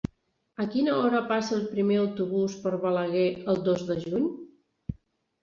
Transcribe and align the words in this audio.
A 0.63 0.65
quina 0.75 0.95
hora 1.01 1.19
passa 1.31 1.53
el 1.57 1.61
primer 1.73 1.99
autobús 2.05 2.57
per 2.65 2.73
Balaguer 2.87 3.27
el 3.55 3.61
dos 3.69 3.87
de 3.93 4.01
juny? 4.09 4.27